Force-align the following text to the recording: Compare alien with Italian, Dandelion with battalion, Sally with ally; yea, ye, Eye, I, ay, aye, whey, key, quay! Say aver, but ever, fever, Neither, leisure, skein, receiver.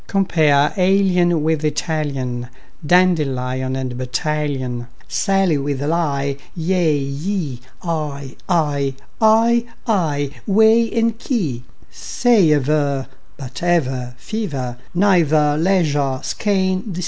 Compare 0.07 0.73
alien 0.77 1.43
with 1.43 1.63
Italian, 1.63 2.47
Dandelion 2.83 3.73
with 3.73 3.97
battalion, 3.99 4.87
Sally 5.07 5.59
with 5.59 5.79
ally; 5.83 6.37
yea, 6.55 6.97
ye, 6.97 7.59
Eye, 7.83 8.35
I, 8.49 8.95
ay, 9.21 9.65
aye, 9.85 10.31
whey, 10.47 10.89
key, 10.89 11.59
quay! 11.59 11.63
Say 11.91 12.49
aver, 12.51 13.07
but 13.37 13.61
ever, 13.61 14.15
fever, 14.17 14.79
Neither, 14.95 15.55
leisure, 15.59 16.21
skein, 16.23 16.79
receiver. 16.79 16.99